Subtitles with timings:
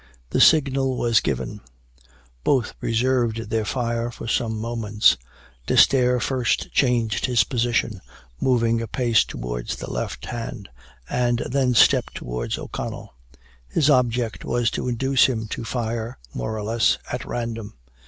[0.31, 1.61] The signal was given.
[2.43, 5.15] Both reserved their fire for some moments.
[5.67, 8.01] D'Esterre first changed his position,
[8.39, 10.69] moving a pace towards the left hand,
[11.07, 13.13] and then stepped towards O'Connell.
[13.67, 17.75] His object was to induce him to fire, more or less, at random.